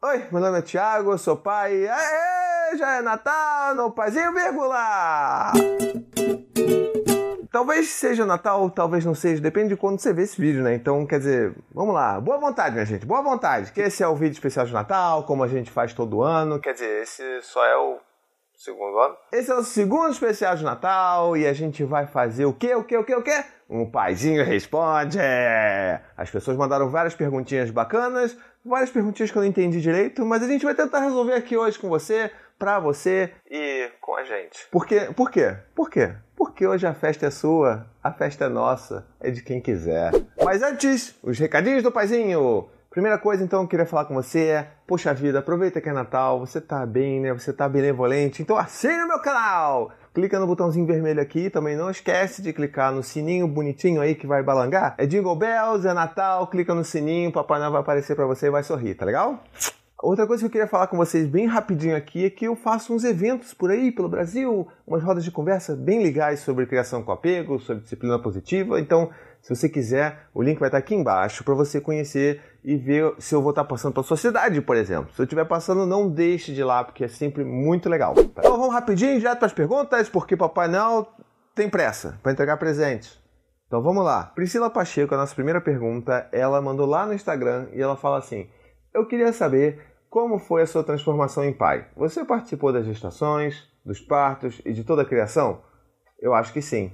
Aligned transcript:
Oi, 0.00 0.28
meu 0.30 0.40
nome 0.40 0.60
é 0.60 0.62
Thiago, 0.62 1.18
sou 1.18 1.36
pai. 1.36 1.88
Aê, 1.88 2.76
já 2.76 2.98
é 2.98 3.02
Natal 3.02 3.74
no 3.74 3.90
Paizinho 3.90 4.32
Vírgula! 4.32 5.50
Talvez 7.50 7.88
seja 7.88 8.24
Natal, 8.24 8.70
talvez 8.70 9.04
não 9.04 9.16
seja, 9.16 9.42
depende 9.42 9.70
de 9.70 9.76
quando 9.76 9.98
você 9.98 10.12
vê 10.12 10.22
esse 10.22 10.40
vídeo, 10.40 10.62
né? 10.62 10.72
Então, 10.72 11.04
quer 11.04 11.18
dizer, 11.18 11.52
vamos 11.74 11.92
lá. 11.92 12.20
Boa 12.20 12.38
vontade, 12.38 12.74
minha 12.74 12.86
gente, 12.86 13.04
boa 13.04 13.22
vontade. 13.22 13.72
Que 13.72 13.80
esse 13.80 14.00
é 14.00 14.06
o 14.06 14.14
vídeo 14.14 14.34
especial 14.34 14.66
de 14.66 14.72
Natal, 14.72 15.24
como 15.24 15.42
a 15.42 15.48
gente 15.48 15.68
faz 15.68 15.92
todo 15.92 16.22
ano. 16.22 16.60
Quer 16.60 16.74
dizer, 16.74 17.02
esse 17.02 17.42
só 17.42 17.66
é 17.66 17.76
o 17.76 17.98
segundo 18.54 19.00
ano. 19.00 19.16
Esse 19.32 19.50
é 19.50 19.54
o 19.56 19.64
segundo 19.64 20.12
especial 20.12 20.54
de 20.54 20.62
Natal 20.62 21.36
e 21.36 21.44
a 21.44 21.52
gente 21.52 21.82
vai 21.82 22.06
fazer 22.06 22.44
o 22.44 22.52
quê, 22.52 22.72
o 22.72 22.84
quê, 22.84 22.96
o 22.96 23.02
quê, 23.02 23.16
o 23.16 23.22
quê? 23.24 23.44
Um 23.68 23.90
paizinho 23.90 24.44
responde. 24.44 25.18
É. 25.20 26.00
As 26.16 26.30
pessoas 26.30 26.56
mandaram 26.56 26.88
várias 26.88 27.14
perguntinhas 27.14 27.70
bacanas, 27.70 28.36
várias 28.64 28.90
perguntinhas 28.90 29.30
que 29.30 29.36
eu 29.36 29.42
não 29.42 29.48
entendi 29.48 29.80
direito, 29.80 30.24
mas 30.24 30.42
a 30.42 30.48
gente 30.48 30.64
vai 30.64 30.74
tentar 30.74 31.00
resolver 31.00 31.34
aqui 31.34 31.56
hoje 31.56 31.78
com 31.78 31.88
você, 31.88 32.30
pra 32.58 32.80
você 32.80 33.30
e 33.50 33.90
com 34.00 34.16
a 34.16 34.24
gente. 34.24 34.66
Por 34.70 34.86
quê? 34.86 35.08
Por 35.14 35.30
quê? 35.30 35.56
Por 35.74 35.90
quê? 35.90 36.14
Porque 36.36 36.66
hoje 36.66 36.86
a 36.86 36.94
festa 36.94 37.26
é 37.26 37.30
sua, 37.30 37.86
a 38.02 38.12
festa 38.12 38.46
é 38.46 38.48
nossa, 38.48 39.06
é 39.20 39.30
de 39.30 39.42
quem 39.42 39.60
quiser. 39.60 40.12
Mas 40.42 40.62
antes, 40.62 41.18
os 41.22 41.38
recadinhos 41.38 41.82
do 41.82 41.92
paizinho. 41.92 42.68
Primeira 42.90 43.18
coisa, 43.18 43.44
então, 43.44 43.60
que 43.60 43.64
eu 43.64 43.68
queria 43.68 43.86
falar 43.86 44.06
com 44.06 44.14
você 44.14 44.46
é: 44.46 44.68
Poxa 44.86 45.12
vida, 45.12 45.40
aproveita 45.40 45.78
que 45.78 45.90
é 45.90 45.92
Natal, 45.92 46.40
você 46.40 46.58
tá 46.58 46.86
bem, 46.86 47.20
né? 47.20 47.34
Você 47.34 47.52
tá 47.52 47.68
benevolente, 47.68 48.40
então 48.40 48.56
assine 48.56 49.02
o 49.02 49.08
meu 49.08 49.20
canal! 49.20 49.90
Clica 50.14 50.40
no 50.40 50.46
botãozinho 50.46 50.86
vermelho 50.86 51.20
aqui, 51.20 51.50
também 51.50 51.76
não 51.76 51.90
esquece 51.90 52.40
de 52.40 52.52
clicar 52.52 52.90
no 52.90 53.02
sininho 53.02 53.46
bonitinho 53.46 54.00
aí 54.00 54.14
que 54.14 54.26
vai 54.26 54.42
balangar. 54.42 54.94
É 54.96 55.06
Jingle 55.06 55.36
Bells, 55.36 55.86
é 55.86 55.92
Natal, 55.92 56.46
clica 56.46 56.74
no 56.74 56.82
sininho, 56.82 57.30
Papai 57.30 57.58
Noel 57.60 57.72
vai 57.72 57.82
aparecer 57.82 58.16
para 58.16 58.26
você 58.26 58.46
e 58.46 58.50
vai 58.50 58.62
sorrir, 58.62 58.94
tá 58.94 59.04
legal? 59.04 59.44
Outra 60.00 60.26
coisa 60.26 60.42
que 60.42 60.46
eu 60.46 60.50
queria 60.50 60.68
falar 60.68 60.86
com 60.86 60.96
vocês 60.96 61.26
bem 61.26 61.46
rapidinho 61.46 61.96
aqui 61.96 62.24
é 62.24 62.30
que 62.30 62.46
eu 62.46 62.54
faço 62.54 62.94
uns 62.94 63.02
eventos 63.04 63.52
por 63.52 63.70
aí, 63.70 63.90
pelo 63.90 64.08
Brasil, 64.08 64.66
umas 64.86 65.02
rodas 65.02 65.24
de 65.24 65.30
conversa 65.30 65.74
bem 65.74 66.02
legais 66.02 66.40
sobre 66.40 66.66
criação 66.66 67.02
com 67.02 67.12
apego, 67.12 67.58
sobre 67.58 67.82
disciplina 67.82 68.18
positiva. 68.18 68.80
Então, 68.80 69.10
se 69.42 69.54
você 69.54 69.68
quiser, 69.68 70.28
o 70.34 70.42
link 70.42 70.58
vai 70.58 70.68
estar 70.68 70.78
aqui 70.78 70.94
embaixo 70.94 71.42
para 71.42 71.54
você 71.54 71.80
conhecer 71.80 72.42
e 72.62 72.76
ver 72.76 73.14
se 73.18 73.34
eu 73.34 73.40
vou 73.40 73.50
estar 73.50 73.64
passando 73.64 73.94
para 73.94 74.02
sua 74.02 74.16
cidade, 74.16 74.60
por 74.60 74.76
exemplo. 74.76 75.12
Se 75.14 75.20
eu 75.20 75.24
estiver 75.24 75.44
passando, 75.44 75.86
não 75.86 76.08
deixe 76.08 76.52
de 76.52 76.60
ir 76.60 76.64
lá, 76.64 76.84
porque 76.84 77.04
é 77.04 77.08
sempre 77.08 77.44
muito 77.44 77.88
legal. 77.88 78.14
Então 78.18 78.58
vamos 78.58 78.74
rapidinho, 78.74 79.18
direto 79.18 79.38
para 79.38 79.46
as 79.46 79.52
perguntas, 79.52 80.08
porque 80.08 80.36
Papai 80.36 80.68
Noel 80.68 81.08
tem 81.54 81.70
pressa 81.70 82.18
para 82.22 82.32
entregar 82.32 82.56
presentes. 82.56 83.18
Então 83.66 83.82
vamos 83.82 84.04
lá. 84.04 84.24
Priscila 84.34 84.70
Pacheco, 84.70 85.14
a 85.14 85.18
nossa 85.18 85.34
primeira 85.34 85.60
pergunta, 85.60 86.28
ela 86.32 86.60
mandou 86.60 86.86
lá 86.86 87.06
no 87.06 87.14
Instagram 87.14 87.68
e 87.72 87.80
ela 87.80 87.96
fala 87.96 88.18
assim: 88.18 88.48
Eu 88.92 89.06
queria 89.06 89.32
saber 89.32 89.80
como 90.10 90.38
foi 90.38 90.62
a 90.62 90.66
sua 90.66 90.82
transformação 90.82 91.44
em 91.44 91.52
pai. 91.52 91.86
Você 91.96 92.24
participou 92.24 92.72
das 92.72 92.86
gestações, 92.86 93.66
dos 93.84 94.00
partos 94.00 94.60
e 94.64 94.72
de 94.72 94.84
toda 94.84 95.02
a 95.02 95.06
criação? 95.06 95.62
Eu 96.20 96.34
acho 96.34 96.52
que 96.52 96.60
sim 96.60 96.92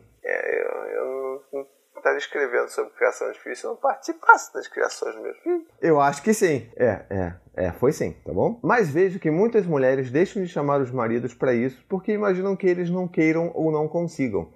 estar 2.17 2.19
escrevendo 2.19 2.69
sobre 2.69 2.93
criação 2.93 3.29
eu 3.29 3.71
não 3.71 3.77
participasse 3.77 4.53
das 4.53 4.69
criações 4.69 5.15
dos 5.15 5.23
meus 5.23 5.39
filhos? 5.39 5.63
Eu 5.81 6.01
acho 6.01 6.23
que 6.23 6.33
sim. 6.33 6.69
É, 6.77 7.05
é, 7.11 7.35
é, 7.57 7.73
foi 7.73 7.93
sim, 7.93 8.13
tá 8.25 8.33
bom? 8.33 8.59
Mas 8.63 8.89
vejo 8.89 9.19
que 9.19 9.31
muitas 9.31 9.67
mulheres 9.67 10.11
deixam 10.11 10.43
de 10.43 10.49
chamar 10.49 10.81
os 10.81 10.91
maridos 10.91 11.35
para 11.35 11.53
isso 11.55 11.85
porque 11.89 12.13
imaginam 12.13 12.57
que 12.57 12.67
eles 12.67 12.91
não 12.91 13.09
queiram 13.09 13.51
ou 13.55 13.71
não 13.71 13.89
consigam. 13.89 14.53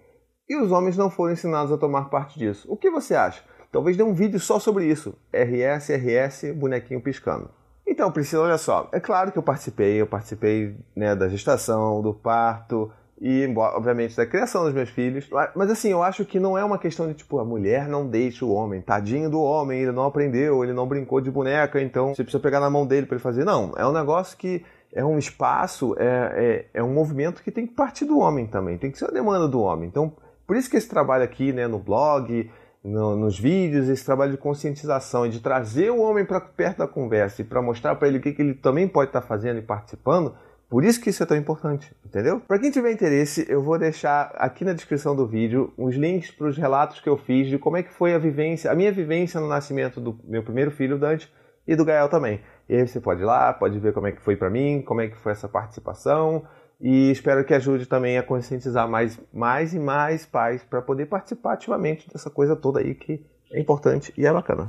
E 0.48 0.56
os 0.56 0.72
homens 0.72 0.96
não 0.96 1.10
foram 1.10 1.34
ensinados 1.34 1.72
a 1.72 1.78
tomar 1.78 2.08
parte 2.08 2.38
disso. 2.38 2.66
O 2.70 2.76
que 2.76 2.90
você 2.90 3.14
acha? 3.14 3.42
Talvez 3.70 3.96
dê 3.96 4.02
um 4.02 4.14
vídeo 4.14 4.40
só 4.40 4.58
sobre 4.58 4.86
isso. 4.86 5.14
RS, 5.32 5.90
RS, 5.90 6.52
bonequinho 6.54 7.02
piscando. 7.02 7.50
Então, 7.86 8.10
Priscila, 8.10 8.44
olha 8.44 8.58
só. 8.58 8.88
É 8.92 9.00
claro 9.00 9.30
que 9.30 9.38
eu 9.38 9.42
participei. 9.42 10.00
Eu 10.00 10.06
participei 10.06 10.76
né, 10.96 11.14
da 11.14 11.28
gestação, 11.28 12.00
do 12.00 12.14
parto, 12.14 12.90
e, 13.20 13.52
obviamente, 13.56 14.16
da 14.16 14.24
criação 14.24 14.64
dos 14.64 14.72
meus 14.72 14.88
filhos. 14.90 15.28
Mas, 15.54 15.70
assim, 15.70 15.90
eu 15.90 16.02
acho 16.02 16.24
que 16.24 16.38
não 16.38 16.56
é 16.56 16.64
uma 16.64 16.78
questão 16.78 17.08
de, 17.08 17.14
tipo, 17.14 17.38
a 17.38 17.44
mulher 17.44 17.88
não 17.88 18.06
deixa 18.06 18.44
o 18.44 18.52
homem. 18.52 18.80
Tadinho 18.80 19.28
do 19.28 19.40
homem, 19.40 19.80
ele 19.80 19.92
não 19.92 20.04
aprendeu, 20.04 20.62
ele 20.62 20.72
não 20.72 20.86
brincou 20.86 21.20
de 21.20 21.30
boneca, 21.30 21.80
então 21.80 22.14
você 22.14 22.22
precisa 22.22 22.42
pegar 22.42 22.60
na 22.60 22.70
mão 22.70 22.86
dele 22.86 23.06
para 23.06 23.16
ele 23.16 23.22
fazer. 23.22 23.44
Não, 23.44 23.72
é 23.76 23.86
um 23.86 23.92
negócio 23.92 24.36
que 24.38 24.64
é 24.92 25.04
um 25.04 25.18
espaço, 25.18 25.94
é, 25.98 26.66
é, 26.74 26.80
é, 26.80 26.82
um 26.82 26.92
movimento 26.92 27.42
que 27.42 27.50
tem 27.50 27.66
que 27.66 27.74
partir 27.74 28.04
do 28.04 28.18
homem 28.18 28.46
também, 28.46 28.78
tem 28.78 28.90
que 28.90 28.98
ser 28.98 29.06
a 29.06 29.10
demanda 29.10 29.46
do 29.48 29.60
homem. 29.60 29.88
Então, 29.88 30.12
por 30.46 30.56
isso 30.56 30.70
que 30.70 30.76
esse 30.76 30.88
trabalho 30.88 31.24
aqui, 31.24 31.52
né, 31.52 31.66
no 31.66 31.78
blog, 31.78 32.50
no, 32.82 33.16
nos 33.16 33.38
vídeos, 33.38 33.88
esse 33.88 34.04
trabalho 34.04 34.32
de 34.32 34.38
conscientização 34.38 35.26
e 35.26 35.28
de 35.28 35.40
trazer 35.40 35.90
o 35.90 36.00
homem 36.00 36.24
para 36.24 36.40
perto 36.40 36.78
da 36.78 36.88
conversa 36.88 37.42
e 37.42 37.44
para 37.44 37.60
mostrar 37.60 37.96
para 37.96 38.08
ele 38.08 38.18
o 38.18 38.20
que, 38.20 38.32
que 38.32 38.40
ele 38.40 38.54
também 38.54 38.88
pode 38.88 39.10
estar 39.10 39.20
tá 39.20 39.26
fazendo 39.26 39.58
e 39.58 39.62
participando, 39.62 40.34
por 40.68 40.84
isso 40.84 41.00
que 41.00 41.08
isso 41.08 41.22
é 41.22 41.26
tão 41.26 41.36
importante, 41.36 41.94
entendeu? 42.04 42.40
Para 42.40 42.58
quem 42.58 42.70
tiver 42.70 42.92
interesse, 42.92 43.46
eu 43.48 43.62
vou 43.62 43.78
deixar 43.78 44.32
aqui 44.36 44.64
na 44.64 44.74
descrição 44.74 45.16
do 45.16 45.26
vídeo 45.26 45.72
os 45.78 45.94
links 45.96 46.30
para 46.30 46.46
os 46.46 46.58
relatos 46.58 47.00
que 47.00 47.08
eu 47.08 47.16
fiz 47.16 47.48
de 47.48 47.58
como 47.58 47.76
é 47.76 47.82
que 47.82 47.92
foi 47.92 48.14
a 48.14 48.18
vivência, 48.18 48.70
a 48.70 48.74
minha 48.74 48.92
vivência 48.92 49.40
no 49.40 49.48
nascimento 49.48 50.00
do 50.00 50.18
meu 50.24 50.42
primeiro 50.42 50.70
filho, 50.70 50.98
Dante, 50.98 51.32
e 51.66 51.74
do 51.74 51.84
Gael 51.84 52.08
também. 52.08 52.40
E 52.68 52.74
aí 52.74 52.86
você 52.86 53.00
pode 53.00 53.22
ir 53.22 53.24
lá, 53.24 53.52
pode 53.52 53.78
ver 53.78 53.92
como 53.92 54.06
é 54.06 54.12
que 54.12 54.20
foi 54.20 54.36
para 54.36 54.50
mim, 54.50 54.82
como 54.82 55.00
é 55.00 55.08
que 55.08 55.16
foi 55.16 55.32
essa 55.32 55.48
participação, 55.48 56.44
e 56.80 57.10
espero 57.10 57.44
que 57.44 57.54
ajude 57.54 57.86
também 57.86 58.18
a 58.18 58.22
conscientizar 58.22 58.88
mais, 58.88 59.18
mais 59.32 59.74
e 59.74 59.78
mais 59.78 60.24
pais 60.24 60.62
para 60.62 60.80
poder 60.80 61.06
participar 61.06 61.54
ativamente 61.54 62.08
dessa 62.10 62.30
coisa 62.30 62.54
toda 62.54 62.80
aí 62.80 62.94
que 62.94 63.24
é 63.52 63.60
importante 63.60 64.12
e 64.16 64.26
é 64.26 64.32
bacana. 64.32 64.68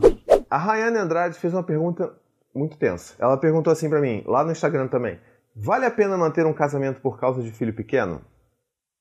A 0.49 0.57
Rayane 0.57 0.97
Andrade 0.97 1.37
fez 1.37 1.53
uma 1.53 1.63
pergunta 1.63 2.11
muito 2.55 2.77
tensa. 2.77 3.13
Ela 3.19 3.37
perguntou 3.37 3.71
assim 3.71 3.89
para 3.89 4.01
mim, 4.01 4.23
lá 4.25 4.43
no 4.43 4.51
Instagram 4.51 4.87
também. 4.87 5.19
Vale 5.61 5.85
a 5.85 5.91
pena 5.91 6.17
manter 6.17 6.45
um 6.45 6.53
casamento 6.53 7.01
por 7.01 7.19
causa 7.19 7.43
de 7.43 7.51
filho 7.51 7.73
pequeno? 7.73 8.21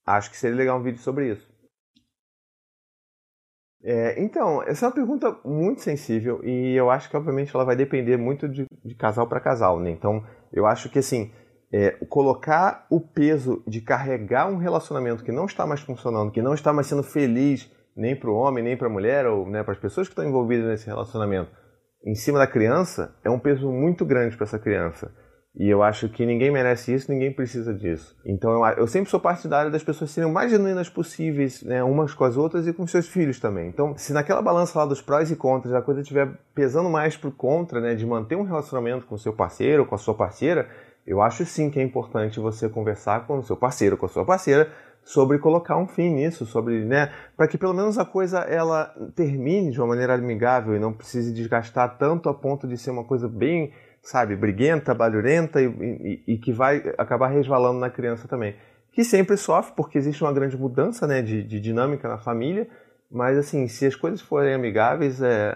Acho 0.05 0.31
que 0.31 0.37
seria 0.37 0.57
legal 0.57 0.79
um 0.79 0.83
vídeo 0.83 1.01
sobre 1.01 1.31
isso. 1.31 1.49
É, 3.81 4.21
então, 4.21 4.61
essa 4.65 4.85
é 4.85 4.89
uma 4.89 4.95
pergunta 4.95 5.39
muito 5.45 5.83
sensível 5.83 6.45
e 6.45 6.75
eu 6.75 6.91
acho 6.91 7.09
que, 7.09 7.17
obviamente, 7.17 7.55
ela 7.55 7.65
vai 7.65 7.77
depender 7.77 8.17
muito 8.17 8.49
de, 8.49 8.67
de 8.85 8.95
casal 8.97 9.29
para 9.29 9.41
casal. 9.41 9.79
Né? 9.79 9.91
Então, 9.91 10.25
eu 10.53 10.67
acho 10.67 10.91
que, 10.91 10.99
assim, 10.99 11.33
é, 11.73 11.93
colocar 12.09 12.87
o 12.91 13.01
peso 13.01 13.63
de 13.67 13.81
carregar 13.81 14.49
um 14.49 14.57
relacionamento 14.57 15.23
que 15.23 15.31
não 15.31 15.45
está 15.47 15.65
mais 15.65 15.81
funcionando, 15.81 16.33
que 16.33 16.43
não 16.43 16.55
está 16.55 16.73
mais 16.73 16.89
sendo 16.89 17.05
feliz 17.05 17.71
nem 17.97 18.19
para 18.19 18.31
o 18.31 18.35
homem, 18.35 18.65
nem 18.65 18.77
para 18.77 18.89
a 18.89 18.91
mulher, 18.91 19.27
ou 19.27 19.49
né, 19.49 19.63
para 19.63 19.73
as 19.73 19.79
pessoas 19.79 20.09
que 20.09 20.13
estão 20.13 20.25
envolvidas 20.25 20.67
nesse 20.67 20.87
relacionamento, 20.87 21.51
em 22.05 22.15
cima 22.15 22.39
da 22.39 22.47
criança, 22.47 23.15
é 23.25 23.31
um 23.31 23.39
peso 23.39 23.71
muito 23.71 24.05
grande 24.05 24.37
para 24.37 24.45
essa 24.45 24.59
criança. 24.59 25.13
E 25.57 25.69
eu 25.69 25.83
acho 25.83 26.09
que 26.09 26.25
ninguém 26.25 26.51
merece 26.51 26.95
isso, 26.95 27.11
ninguém 27.11 27.33
precisa 27.33 27.75
disso. 27.75 28.17
Então 28.25 28.53
eu, 28.53 28.65
eu 28.77 28.87
sempre 28.87 29.11
sou 29.11 29.19
partidário 29.19 29.71
das 29.71 29.83
pessoas 29.83 30.11
serem 30.11 30.31
o 30.31 30.33
mais 30.33 30.51
genuínas 30.51 30.89
possíveis, 30.89 31.63
né, 31.63 31.83
umas 31.83 32.15
com 32.15 32.25
as 32.25 32.37
outras 32.37 32.67
e 32.67 32.73
com 32.73 32.87
seus 32.87 33.09
filhos 33.09 33.41
também. 33.41 33.69
Então, 33.69 33.97
se 33.97 34.13
naquela 34.13 34.41
balança 34.41 34.79
lá 34.79 34.87
dos 34.87 35.03
prós 35.03 35.31
e 35.31 35.37
contras 35.37 35.75
a 35.75 35.83
coisa 35.83 36.01
estiver 36.01 36.31
pesando 36.55 36.89
mais 36.89 37.17
pro 37.17 37.33
contra, 37.33 37.81
né, 37.81 37.95
de 37.95 38.07
manter 38.07 38.37
um 38.37 38.45
relacionamento 38.45 39.07
com 39.07 39.17
o 39.17 39.19
seu 39.19 39.33
parceiro, 39.33 39.85
com 39.85 39.95
a 39.95 39.99
sua 39.99 40.15
parceira, 40.15 40.69
eu 41.07 41.23
acho 41.23 41.45
sim 41.45 41.71
que 41.71 41.81
é 41.81 41.83
importante 41.83 42.39
você 42.39 42.69
conversar 42.69 43.27
com 43.27 43.39
o 43.39 43.43
seu 43.43 43.57
parceiro, 43.57 43.97
com 43.97 44.07
a 44.07 44.09
sua 44.09 44.25
parceira, 44.25 44.71
sobre 45.03 45.39
colocar 45.39 45.79
um 45.79 45.89
fim 45.89 46.11
nisso, 46.11 46.45
sobre, 46.45 46.85
né, 46.85 47.11
para 47.35 47.49
que 47.49 47.57
pelo 47.57 47.73
menos 47.73 47.99
a 47.99 48.05
coisa 48.05 48.41
ela 48.41 48.95
termine 49.17 49.71
de 49.71 49.81
uma 49.81 49.89
maneira 49.89 50.15
amigável 50.15 50.77
e 50.77 50.79
não 50.79 50.93
precise 50.93 51.33
desgastar 51.33 51.97
tanto 51.97 52.29
a 52.29 52.35
ponto 52.35 52.69
de 52.69 52.77
ser 52.77 52.91
uma 52.91 53.05
coisa 53.05 53.27
bem 53.27 53.73
sabe, 54.09 54.35
briguenta, 54.35 54.95
barulhenta 54.95 55.61
e, 55.61 55.67
e, 55.67 56.35
e, 56.35 56.39
que 56.39 56.51
vai 56.51 56.95
acabar 56.97 57.29
resvalando 57.29 57.79
na 57.79 57.91
criança 57.91 58.27
também. 58.27 58.57
Que 58.91 59.05
sempre 59.05 59.37
sofre 59.37 59.75
porque 59.77 59.99
existe 59.99 60.25
uma 60.25 60.33
grande 60.33 60.57
mudança 60.57 61.07
né, 61.07 61.21
de, 61.21 61.43
de 61.43 61.61
dinâmica 61.61 62.09
na 62.09 62.17
família, 62.17 62.67
mas 63.11 63.37
assim, 63.37 63.69
se 63.69 63.85
as 63.85 63.95
coisas 63.95 64.23
forem 64.23 64.55
amigáveis, 64.55 65.21
é, 65.21 65.55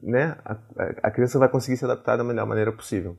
né, 0.00 0.36
a, 0.44 0.56
a, 1.02 1.10
criança 1.10 1.40
vai 1.40 1.48
conseguir 1.48 1.76
se 1.76 1.84
adaptar 1.84 2.16
da 2.16 2.22
melhor 2.22 2.46
maneira 2.46 2.70
possível. 2.70 3.16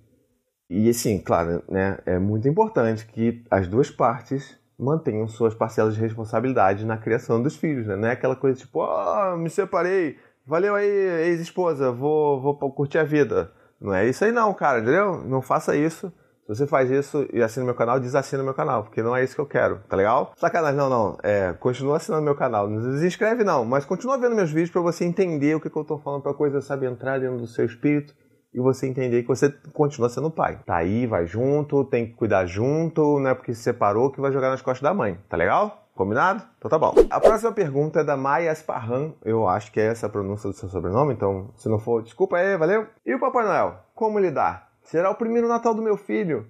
E 0.69 0.89
assim, 0.89 1.19
claro, 1.19 1.61
né, 1.67 1.97
é 2.05 2.17
muito 2.17 2.47
importante 2.47 3.05
que 3.05 3.43
as 3.51 3.67
duas 3.67 3.91
partes 3.91 4.57
mantenham 4.77 5.27
suas 5.27 5.53
parcelas 5.53 5.93
de 5.93 5.99
responsabilidade 5.99 6.85
na 6.85 6.97
criação 6.97 7.43
dos 7.43 7.57
filhos, 7.57 7.85
né? 7.85 7.97
Não 7.97 8.07
é 8.07 8.13
aquela 8.13 8.35
coisa 8.35 8.57
tipo, 8.57 8.79
oh, 8.79 9.35
me 9.35 9.49
separei, 9.49 10.17
valeu 10.47 10.73
aí, 10.73 10.87
ex-esposa, 11.27 11.91
vou, 11.91 12.39
vou 12.39 12.55
curtir 12.71 12.97
a 12.97 13.03
vida. 13.03 13.51
Não 13.79 13.93
é 13.93 14.07
isso 14.07 14.23
aí 14.25 14.31
não, 14.31 14.53
cara, 14.53 14.79
entendeu? 14.79 15.23
Não 15.25 15.41
faça 15.41 15.75
isso. 15.75 16.11
Se 16.49 16.55
você 16.55 16.65
faz 16.65 16.89
isso 16.89 17.27
e 17.31 17.43
assina 17.43 17.63
meu 17.63 17.75
canal, 17.75 17.99
desassina 17.99 18.41
meu 18.41 18.55
canal, 18.55 18.83
porque 18.83 19.03
não 19.03 19.15
é 19.15 19.23
isso 19.23 19.35
que 19.35 19.41
eu 19.41 19.45
quero, 19.45 19.81
tá 19.87 19.95
legal? 19.95 20.33
Sacanagem, 20.35 20.77
não, 20.77 20.89
não. 20.89 21.17
É, 21.21 21.53
continua 21.53 21.97
assinando 21.97 22.23
meu 22.23 22.35
canal. 22.35 22.67
Não 22.67 22.91
desinscreve 22.91 23.43
não, 23.43 23.63
mas 23.63 23.85
continua 23.85 24.17
vendo 24.17 24.35
meus 24.35 24.49
vídeos 24.49 24.71
para 24.71 24.81
você 24.81 25.05
entender 25.05 25.55
o 25.55 25.59
que, 25.59 25.69
que 25.69 25.77
eu 25.77 25.83
tô 25.83 25.99
falando 25.99 26.23
pra 26.23 26.33
coisa, 26.33 26.59
sabe, 26.59 26.87
entrar 26.87 27.19
dentro 27.19 27.37
do 27.37 27.45
seu 27.45 27.65
espírito 27.65 28.15
e 28.51 28.59
você 28.59 28.87
entender 28.87 29.21
que 29.21 29.27
você 29.27 29.53
continua 29.73 30.09
sendo 30.09 30.31
pai. 30.31 30.59
Tá 30.65 30.77
aí, 30.77 31.05
vai 31.05 31.27
junto, 31.27 31.85
tem 31.85 32.07
que 32.07 32.13
cuidar 32.13 32.47
junto, 32.47 33.19
não 33.19 33.29
é 33.29 33.35
porque 33.35 33.53
se 33.53 33.61
separou 33.61 34.11
que 34.11 34.19
vai 34.19 34.31
jogar 34.31 34.49
nas 34.49 34.61
costas 34.61 34.81
da 34.81 34.93
mãe, 34.93 35.19
tá 35.29 35.37
legal? 35.37 35.88
Combinado? 35.99 36.41
Então 36.57 36.71
tá 36.71 36.79
bom. 36.79 36.93
A 37.09 37.19
próxima 37.19 37.51
pergunta 37.51 37.99
é 37.99 38.03
da 38.05 38.15
Maia 38.15 38.53
Asparran. 38.53 39.11
Eu 39.21 39.49
acho 39.49 39.69
que 39.69 39.81
é 39.81 39.87
essa 39.87 40.05
a 40.05 40.09
pronúncia 40.09 40.49
do 40.49 40.55
seu 40.55 40.69
sobrenome, 40.69 41.13
então 41.13 41.51
se 41.57 41.67
não 41.67 41.77
for, 41.77 42.01
desculpa 42.01 42.37
aí, 42.37 42.55
valeu. 42.55 42.87
E 43.05 43.13
o 43.13 43.19
Papai 43.19 43.43
Noel? 43.43 43.83
Como 43.93 44.17
lidar? 44.17 44.69
Será 44.81 45.11
o 45.11 45.15
primeiro 45.15 45.49
Natal 45.49 45.75
do 45.75 45.81
meu 45.81 45.97
filho. 45.97 46.47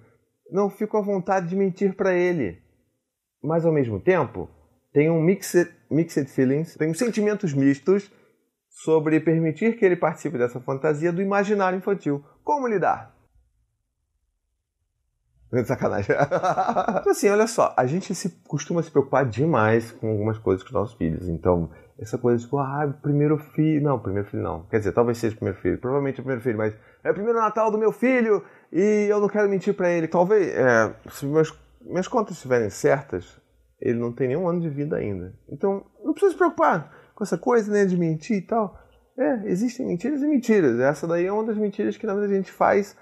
Não 0.52 0.70
fico 0.70 0.96
à 0.96 1.00
vontade 1.00 1.48
de 1.48 1.56
mentir 1.56 1.96
para 1.96 2.14
ele. 2.14 2.62
Mas 3.42 3.66
ao 3.66 3.72
mesmo 3.72 3.98
tempo, 3.98 4.48
tenho 4.92 5.14
um 5.14 5.20
mixed, 5.20 5.68
mixed 5.90 6.30
feelings, 6.30 6.76
tenho 6.76 6.94
sentimentos 6.94 7.52
mistos 7.52 8.08
sobre 8.68 9.18
permitir 9.18 9.76
que 9.76 9.84
ele 9.84 9.96
participe 9.96 10.38
dessa 10.38 10.60
fantasia 10.60 11.12
do 11.12 11.20
imaginário 11.20 11.76
infantil. 11.76 12.24
Como 12.44 12.68
lidar? 12.68 13.12
Sacanagem. 15.66 16.14
então, 17.00 17.10
assim, 17.10 17.28
olha 17.28 17.46
só, 17.46 17.74
a 17.76 17.84
gente 17.86 18.14
se, 18.14 18.30
costuma 18.46 18.82
se 18.82 18.90
preocupar 18.90 19.26
demais 19.26 19.90
com 19.90 20.10
algumas 20.10 20.38
coisas 20.38 20.62
com 20.62 20.68
os 20.68 20.74
nossos 20.74 20.94
filhos. 20.96 21.28
Então, 21.28 21.70
essa 21.98 22.16
coisa 22.16 22.42
tipo, 22.42 22.56
ah, 22.58 22.94
primeiro 23.02 23.36
filho. 23.36 23.82
Não, 23.82 23.98
primeiro 23.98 24.28
filho 24.28 24.42
não. 24.42 24.62
Quer 24.64 24.78
dizer, 24.78 24.92
talvez 24.92 25.18
seja 25.18 25.34
o 25.34 25.38
primeiro 25.38 25.60
filho. 25.60 25.78
Provavelmente 25.78 26.18
é 26.18 26.20
o 26.20 26.24
primeiro 26.24 26.42
filho, 26.42 26.56
mas 26.56 26.74
é 27.02 27.10
o 27.10 27.14
primeiro 27.14 27.38
Natal 27.38 27.70
do 27.70 27.78
meu 27.78 27.92
filho 27.92 28.44
e 28.72 29.06
eu 29.10 29.20
não 29.20 29.28
quero 29.28 29.48
mentir 29.48 29.74
para 29.74 29.90
ele. 29.90 30.06
Talvez, 30.06 30.48
é, 30.48 30.94
se 31.10 31.26
meus, 31.26 31.52
minhas 31.80 32.08
contas 32.08 32.36
estiverem 32.36 32.70
certas, 32.70 33.38
ele 33.80 33.98
não 33.98 34.12
tem 34.12 34.28
nenhum 34.28 34.48
ano 34.48 34.60
de 34.60 34.68
vida 34.68 34.96
ainda. 34.96 35.34
Então, 35.48 35.84
não 36.04 36.12
precisa 36.12 36.32
se 36.32 36.38
preocupar 36.38 37.10
com 37.14 37.24
essa 37.24 37.36
coisa, 37.36 37.70
né, 37.72 37.84
de 37.84 37.96
mentir 37.96 38.38
e 38.38 38.42
tal. 38.42 38.78
É, 39.18 39.50
existem 39.50 39.86
mentiras 39.86 40.22
e 40.22 40.26
mentiras. 40.26 40.78
Essa 40.78 41.06
daí 41.06 41.26
é 41.26 41.32
uma 41.32 41.44
das 41.44 41.58
mentiras 41.58 41.96
que 41.96 42.06
na 42.06 42.14
verdade 42.14 42.32
a 42.32 42.36
gente 42.36 42.52
faz 42.52 42.96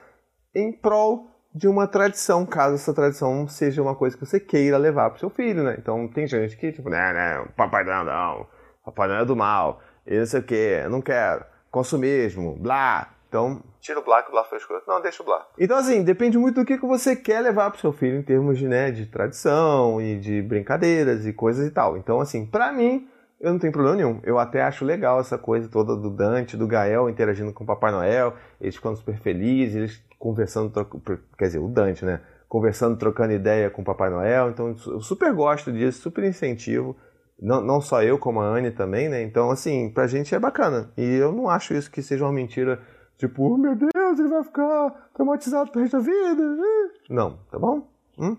em 0.54 0.72
prol 0.72 1.30
de 1.54 1.66
uma 1.66 1.86
tradição, 1.86 2.44
caso 2.44 2.74
essa 2.74 2.92
tradição 2.94 3.48
seja 3.48 3.82
uma 3.82 3.94
coisa 3.94 4.16
que 4.16 4.24
você 4.24 4.38
queira 4.38 4.76
levar 4.76 5.10
pro 5.10 5.18
seu 5.18 5.30
filho, 5.30 5.62
né? 5.62 5.76
Então 5.78 6.06
tem 6.08 6.26
gente 6.26 6.56
que, 6.56 6.72
tipo, 6.72 6.88
né, 6.88 7.12
né, 7.12 7.48
papai 7.56 7.84
não, 7.84 8.04
não, 8.04 8.46
papai 8.84 9.08
não 9.08 9.16
é 9.16 9.24
do 9.24 9.34
mal, 9.34 9.80
e 10.06 10.18
não 10.18 10.26
sei 10.26 10.40
o 10.40 10.42
que, 10.42 10.86
não 10.88 11.00
quero, 11.00 11.44
consumismo, 11.70 12.56
blá. 12.56 13.14
Então, 13.28 13.62
tira 13.80 14.00
o 14.00 14.02
blá 14.02 14.22
que 14.22 14.30
o 14.30 14.32
blá 14.32 14.44
foi 14.44 14.56
escroto. 14.56 14.88
Não, 14.88 15.02
deixa 15.02 15.22
o 15.22 15.26
blá. 15.26 15.46
Então, 15.58 15.76
assim, 15.76 16.02
depende 16.02 16.38
muito 16.38 16.54
do 16.54 16.64
que, 16.64 16.78
que 16.78 16.86
você 16.86 17.14
quer 17.14 17.40
levar 17.40 17.70
pro 17.70 17.80
seu 17.80 17.92
filho 17.92 18.18
em 18.18 18.22
termos 18.22 18.58
de, 18.58 18.66
né, 18.66 18.90
de 18.90 19.04
tradição 19.04 20.00
e 20.00 20.18
de 20.18 20.40
brincadeiras 20.40 21.26
e 21.26 21.32
coisas 21.32 21.66
e 21.66 21.70
tal. 21.70 21.96
Então, 21.98 22.20
assim, 22.20 22.46
pra 22.46 22.72
mim, 22.72 23.06
eu 23.40 23.52
não 23.52 23.58
tenho 23.58 23.72
problema 23.72 23.96
nenhum. 23.96 24.20
Eu 24.24 24.38
até 24.38 24.62
acho 24.62 24.84
legal 24.84 25.20
essa 25.20 25.38
coisa 25.38 25.68
toda 25.68 25.94
do 25.96 26.10
Dante, 26.10 26.56
do 26.56 26.66
Gael 26.66 27.08
interagindo 27.08 27.52
com 27.52 27.64
o 27.64 27.66
Papai 27.66 27.92
Noel, 27.92 28.34
eles 28.60 28.74
ficando 28.74 28.96
super 28.96 29.16
felizes, 29.18 29.76
eles 29.76 30.04
conversando, 30.18 30.72
quer 31.36 31.46
dizer, 31.46 31.58
o 31.58 31.68
Dante, 31.68 32.04
né? 32.04 32.20
Conversando, 32.48 32.96
trocando 32.96 33.32
ideia 33.32 33.70
com 33.70 33.82
o 33.82 33.84
Papai 33.84 34.10
Noel. 34.10 34.50
Então, 34.50 34.68
eu 34.86 35.00
super 35.00 35.32
gosto 35.32 35.70
disso, 35.70 36.00
super 36.00 36.24
incentivo. 36.24 36.96
Não, 37.40 37.60
não 37.60 37.80
só 37.80 38.02
eu, 38.02 38.18
como 38.18 38.40
a 38.40 38.44
Anne 38.44 38.72
também, 38.72 39.08
né? 39.08 39.22
Então, 39.22 39.50
assim, 39.50 39.90
pra 39.90 40.08
gente 40.08 40.34
é 40.34 40.38
bacana. 40.40 40.90
E 40.96 41.04
eu 41.04 41.30
não 41.30 41.48
acho 41.48 41.74
isso 41.74 41.90
que 41.90 42.02
seja 42.02 42.24
uma 42.24 42.32
mentira, 42.32 42.80
tipo, 43.16 43.44
oh, 43.44 43.56
meu 43.56 43.76
Deus, 43.76 44.18
ele 44.18 44.28
vai 44.28 44.42
ficar 44.42 45.10
traumatizado 45.14 45.70
pro 45.70 45.80
resto 45.80 45.98
da 45.98 46.02
vida. 46.02 46.56
Não, 47.08 47.38
tá 47.50 47.58
bom? 47.58 47.86
Hum? 48.18 48.36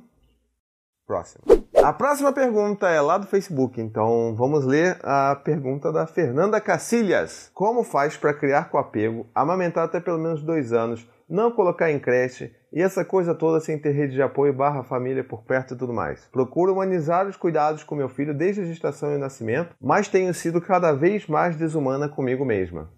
Próximo. 1.07 1.58
A 1.81 1.93
próxima 1.93 2.33
pergunta 2.33 2.89
é 2.89 2.99
lá 2.99 3.17
do 3.17 3.25
Facebook, 3.25 3.79
então 3.79 4.35
vamos 4.35 4.65
ler 4.65 4.97
a 5.01 5.33
pergunta 5.33 5.93
da 5.93 6.05
Fernanda 6.05 6.59
Cacilhas. 6.59 7.49
Como 7.53 7.83
faz 7.83 8.17
para 8.17 8.33
criar 8.33 8.69
com 8.69 8.77
apego, 8.77 9.25
amamentar 9.33 9.85
até 9.85 9.99
pelo 9.99 10.19
menos 10.19 10.43
dois 10.43 10.73
anos, 10.73 11.09
não 11.27 11.51
colocar 11.51 11.89
em 11.89 11.97
creche 11.97 12.53
e 12.73 12.81
essa 12.81 13.05
coisa 13.05 13.33
toda 13.33 13.61
sem 13.61 13.79
ter 13.79 13.91
rede 13.91 14.13
de 14.13 14.21
apoio 14.21 14.53
barra 14.53 14.83
família 14.83 15.23
por 15.23 15.43
perto 15.43 15.73
e 15.73 15.77
tudo 15.77 15.93
mais? 15.93 16.27
Procuro 16.31 16.73
humanizar 16.73 17.25
os 17.27 17.37
cuidados 17.37 17.81
com 17.81 17.95
meu 17.95 18.09
filho 18.09 18.33
desde 18.33 18.61
a 18.61 18.65
gestação 18.65 19.13
e 19.13 19.15
o 19.15 19.19
nascimento, 19.19 19.73
mas 19.81 20.09
tenho 20.09 20.33
sido 20.33 20.59
cada 20.59 20.91
vez 20.91 21.27
mais 21.27 21.55
desumana 21.55 22.09
comigo 22.09 22.43
mesma. 22.43 22.89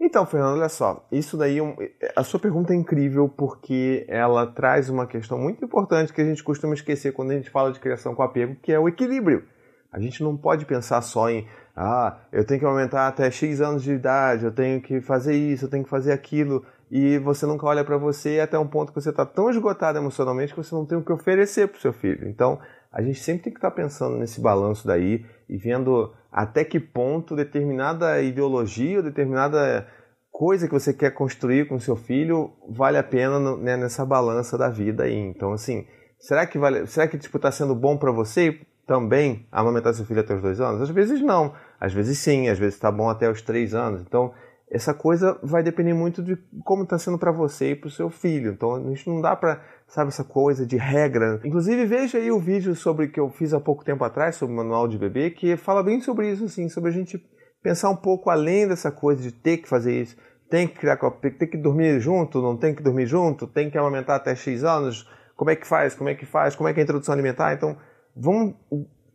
Então, 0.00 0.24
Fernando, 0.24 0.58
olha 0.58 0.68
só, 0.68 1.06
isso 1.10 1.36
daí, 1.36 1.58
é 2.00 2.12
a 2.14 2.22
sua 2.22 2.38
pergunta 2.38 2.72
é 2.72 2.76
incrível 2.76 3.28
porque 3.28 4.06
ela 4.08 4.46
traz 4.46 4.88
uma 4.88 5.06
questão 5.08 5.36
muito 5.36 5.64
importante 5.64 6.12
que 6.12 6.20
a 6.20 6.24
gente 6.24 6.42
costuma 6.44 6.72
esquecer 6.72 7.12
quando 7.12 7.32
a 7.32 7.34
gente 7.34 7.50
fala 7.50 7.72
de 7.72 7.80
criação 7.80 8.14
com 8.14 8.22
apego, 8.22 8.54
que 8.62 8.72
é 8.72 8.78
o 8.78 8.88
equilíbrio. 8.88 9.44
A 9.90 9.98
gente 9.98 10.22
não 10.22 10.36
pode 10.36 10.66
pensar 10.66 11.00
só 11.00 11.28
em, 11.28 11.48
ah, 11.74 12.18
eu 12.30 12.44
tenho 12.44 12.60
que 12.60 12.66
aumentar 12.66 13.08
até 13.08 13.28
X 13.30 13.60
anos 13.60 13.82
de 13.82 13.92
idade, 13.92 14.44
eu 14.44 14.52
tenho 14.52 14.80
que 14.80 15.00
fazer 15.00 15.34
isso, 15.34 15.64
eu 15.64 15.70
tenho 15.70 15.82
que 15.82 15.90
fazer 15.90 16.12
aquilo, 16.12 16.64
e 16.90 17.18
você 17.18 17.44
nunca 17.44 17.66
olha 17.66 17.84
para 17.84 17.96
você 17.96 18.38
até 18.38 18.58
um 18.58 18.68
ponto 18.68 18.92
que 18.92 19.00
você 19.00 19.10
está 19.10 19.26
tão 19.26 19.50
esgotado 19.50 19.98
emocionalmente 19.98 20.54
que 20.54 20.62
você 20.62 20.74
não 20.74 20.86
tem 20.86 20.96
o 20.96 21.02
que 21.02 21.12
oferecer 21.12 21.68
para 21.68 21.78
o 21.78 21.80
seu 21.80 21.92
filho. 21.92 22.28
Então, 22.28 22.60
a 22.92 23.02
gente 23.02 23.20
sempre 23.20 23.44
tem 23.44 23.52
que 23.52 23.58
estar 23.58 23.70
tá 23.70 23.76
pensando 23.76 24.16
nesse 24.16 24.40
balanço 24.40 24.86
daí 24.86 25.24
e 25.48 25.56
vendo 25.56 26.12
até 26.30 26.64
que 26.64 26.78
ponto 26.78 27.34
determinada 27.34 28.20
ideologia, 28.22 29.02
determinada 29.02 29.86
coisa 30.30 30.68
que 30.68 30.74
você 30.74 30.92
quer 30.92 31.10
construir 31.10 31.66
com 31.66 31.80
seu 31.80 31.96
filho 31.96 32.52
vale 32.68 32.96
a 32.96 33.02
pena 33.02 33.56
né, 33.56 33.76
nessa 33.76 34.04
balança 34.04 34.56
da 34.56 34.68
vida 34.68 35.04
aí. 35.04 35.16
Então, 35.16 35.52
assim, 35.52 35.86
será 36.18 36.46
que 36.46 36.58
vale, 36.58 36.86
será 36.86 37.08
que 37.08 37.18
tipo 37.18 37.36
está 37.38 37.50
sendo 37.50 37.74
bom 37.74 37.96
para 37.96 38.12
você 38.12 38.60
também 38.86 39.46
amamentar 39.50 39.92
seu 39.94 40.04
filho 40.04 40.20
até 40.20 40.34
os 40.34 40.42
dois 40.42 40.60
anos? 40.60 40.82
Às 40.82 40.90
vezes 40.90 41.20
não, 41.20 41.54
às 41.80 41.92
vezes 41.92 42.18
sim, 42.18 42.48
às 42.48 42.58
vezes 42.58 42.74
está 42.74 42.90
bom 42.92 43.08
até 43.08 43.28
os 43.30 43.42
três 43.42 43.74
anos. 43.74 44.00
Então, 44.02 44.32
essa 44.70 44.92
coisa 44.92 45.38
vai 45.42 45.62
depender 45.62 45.94
muito 45.94 46.22
de 46.22 46.36
como 46.64 46.82
está 46.82 46.98
sendo 46.98 47.18
para 47.18 47.32
você 47.32 47.70
e 47.70 47.76
para 47.76 47.88
o 47.88 47.90
seu 47.90 48.10
filho. 48.10 48.52
Então, 48.52 48.74
a 48.74 48.80
gente 48.80 49.08
não 49.08 49.20
dá 49.20 49.34
para 49.34 49.62
sabe, 49.88 50.08
essa 50.08 50.22
coisa 50.22 50.66
de 50.66 50.76
regra. 50.76 51.40
Inclusive, 51.42 51.86
veja 51.86 52.18
aí 52.18 52.30
o 52.30 52.38
vídeo 52.38 52.74
sobre 52.76 53.08
que 53.08 53.18
eu 53.18 53.30
fiz 53.30 53.54
há 53.54 53.60
pouco 53.60 53.84
tempo 53.84 54.04
atrás, 54.04 54.36
sobre 54.36 54.54
o 54.54 54.56
manual 54.56 54.86
de 54.86 54.98
bebê, 54.98 55.30
que 55.30 55.56
fala 55.56 55.82
bem 55.82 56.00
sobre 56.00 56.30
isso, 56.30 56.44
assim, 56.44 56.68
sobre 56.68 56.90
a 56.90 56.92
gente 56.92 57.18
pensar 57.62 57.88
um 57.88 57.96
pouco 57.96 58.30
além 58.30 58.68
dessa 58.68 58.92
coisa 58.92 59.22
de 59.22 59.32
ter 59.32 59.58
que 59.58 59.68
fazer 59.68 60.02
isso. 60.02 60.16
Tem 60.50 60.68
que 60.68 60.78
criar 60.78 60.96
tem 60.96 61.48
que 61.48 61.56
dormir 61.56 62.00
junto, 62.00 62.40
não 62.40 62.56
tem 62.56 62.74
que 62.74 62.82
dormir 62.82 63.06
junto, 63.06 63.46
tem 63.46 63.70
que 63.70 63.78
amamentar 63.78 64.16
até 64.16 64.34
X 64.34 64.64
anos, 64.64 65.08
como 65.36 65.50
é 65.50 65.56
que 65.56 65.66
faz, 65.66 65.94
como 65.94 66.08
é 66.08 66.14
que 66.14 66.26
faz, 66.26 66.54
como 66.54 66.68
é 66.68 66.74
que 66.74 66.80
é 66.80 66.82
a 66.82 66.84
introdução 66.84 67.12
alimentar. 67.12 67.52
Então, 67.54 67.76
vamos 68.14 68.54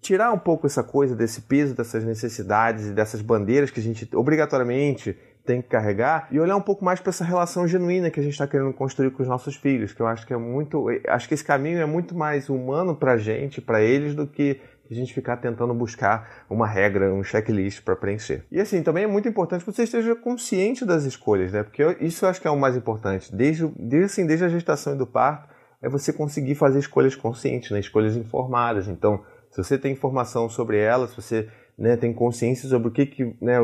tirar 0.02 0.32
um 0.32 0.38
pouco 0.38 0.68
essa 0.68 0.84
coisa 0.84 1.16
desse 1.16 1.42
peso, 1.42 1.76
dessas 1.76 2.04
necessidades 2.04 2.88
e 2.88 2.94
dessas 2.94 3.22
bandeiras 3.22 3.72
que 3.72 3.80
a 3.80 3.84
gente 3.84 4.08
obrigatoriamente 4.16 5.18
tem 5.46 5.62
que 5.62 5.68
carregar 5.68 6.28
e 6.32 6.40
olhar 6.40 6.56
um 6.56 6.62
pouco 6.62 6.86
mais 6.86 7.00
para 7.00 7.10
essa 7.10 7.26
relação 7.26 7.68
genuína 7.68 8.10
que 8.10 8.20
a 8.20 8.24
gente 8.24 8.34
está 8.34 8.48
querendo 8.48 8.74
construir 8.74 9.12
com 9.12 9.22
os 9.22 9.28
nossos 9.28 9.56
filhos, 9.56 9.92
que 9.92 10.02
eu 10.02 10.08
acho 10.08 10.26
que 10.26 10.34
é 10.34 10.38
muito, 10.38 10.86
acho 11.08 11.28
que 11.28 11.34
esse 11.34 11.44
caminho 11.44 11.80
é 11.80 11.86
muito 11.86 12.16
mais 12.16 12.50
humano 12.50 12.96
para 12.96 13.14
a 13.14 13.18
gente, 13.18 13.60
para 13.60 13.82
eles, 13.82 14.16
do 14.16 14.26
que 14.26 14.62
a 14.90 14.94
gente 14.94 15.14
ficar 15.14 15.38
tentando 15.38 15.74
buscar 15.74 16.46
uma 16.50 16.68
regra, 16.68 17.14
um 17.14 17.24
checklist 17.24 17.84
para 17.84 17.96
preencher. 17.96 18.46
E 18.52 18.60
assim, 18.60 18.82
também 18.84 19.04
é 19.04 19.08
muito 19.08 19.28
importante 19.28 19.66
que 19.66 19.72
você 19.72 19.84
esteja 19.84 20.16
consciente 20.16 20.86
das 20.86 21.04
escolhas, 21.04 21.52
né? 21.52 21.64
Porque 21.64 21.84
isso 22.00 22.26
eu 22.26 22.30
acho 22.30 22.40
que 22.40 22.48
é 22.48 22.52
o 22.52 22.60
mais 22.60 22.76
importante. 22.76 23.34
Desde, 23.36 23.68
desde, 23.78 24.06
assim, 24.06 24.26
desde 24.28 24.46
a 24.46 24.50
gestação 24.50 24.96
e 24.96 24.98
do 24.98 25.08
parto, 25.08 25.50
é 25.82 25.90
você 25.90 26.14
conseguir 26.14 26.56
fazer 26.56 26.80
escolhas 26.80 27.16
conscientes, 27.16 27.72
né? 27.72 27.80
escolhas 27.80 28.16
informadas. 28.16 28.88
Então, 28.88 29.24
se 29.50 29.58
você 29.58 29.78
tem 29.78 29.92
informação 29.92 30.50
sobre 30.50 30.78
elas, 30.78 31.10
se 31.10 31.16
você 31.18 31.50
né, 31.78 31.98
tem 31.98 32.14
consciência 32.14 32.70
sobre 32.70 32.88
o 32.88 32.92
que, 32.92 33.06
que 33.06 33.36
né, 33.42 33.58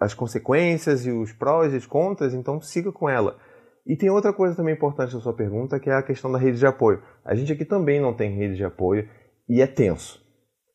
as 0.00 0.14
consequências 0.14 1.04
e 1.04 1.12
os 1.12 1.32
prós 1.32 1.74
e 1.74 1.76
os 1.76 1.86
contras, 1.86 2.32
então 2.32 2.60
siga 2.60 2.90
com 2.90 3.08
ela. 3.08 3.36
E 3.86 3.96
tem 3.96 4.08
outra 4.08 4.32
coisa 4.32 4.56
também 4.56 4.74
importante 4.74 5.14
na 5.14 5.20
sua 5.20 5.34
pergunta, 5.34 5.78
que 5.78 5.90
é 5.90 5.94
a 5.94 6.02
questão 6.02 6.32
da 6.32 6.38
rede 6.38 6.58
de 6.58 6.66
apoio. 6.66 7.02
A 7.24 7.34
gente 7.34 7.52
aqui 7.52 7.64
também 7.64 8.00
não 8.00 8.14
tem 8.14 8.34
rede 8.34 8.56
de 8.56 8.64
apoio 8.64 9.06
e 9.48 9.60
é 9.60 9.66
tenso. 9.66 10.24